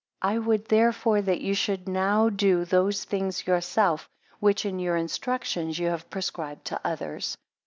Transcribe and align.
I 0.23 0.39
would 0.39 0.65
therefore 0.65 1.21
that 1.21 1.41
ye 1.41 1.53
should 1.53 1.87
now 1.87 2.27
do 2.29 2.65
those 2.65 3.03
things 3.03 3.45
yourselves, 3.45 4.07
which 4.39 4.65
in 4.65 4.79
your 4.79 4.97
instructions 4.97 5.77
you 5.77 5.89
have 5.89 6.09
prescribed 6.09 6.65
to 6.73 6.81
others. 6.83 7.37